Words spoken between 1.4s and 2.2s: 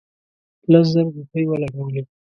ولګولې.